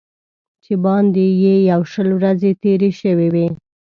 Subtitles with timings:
[0.63, 3.47] چې باندې یې یو شل ورځې تېرې شوې وې.